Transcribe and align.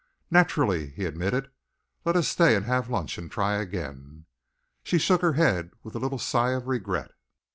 "Naturally," 0.31 0.87
he 0.89 1.05
admitted. 1.05 1.51
"Let 2.05 2.15
us 2.15 2.27
stay 2.27 2.55
and 2.55 2.65
have 2.65 2.89
lunch 2.89 3.19
and 3.19 3.29
try 3.29 3.57
again." 3.57 4.25
She 4.81 4.97
shook 4.97 5.21
her 5.21 5.33
head 5.33 5.73
with 5.83 5.93
a 5.93 5.99
little 5.99 6.17
sigh 6.17 6.53
of 6.53 6.65
regret. 6.65 7.11